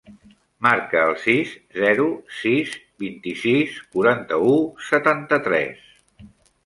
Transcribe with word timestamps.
Marca 0.67 1.01
el 1.09 1.17
sis, 1.25 1.51
zero, 1.81 2.07
sis, 2.39 2.73
vint-i-sis, 3.05 3.77
quaranta-u, 3.97 4.57
setanta-tres. 4.89 5.85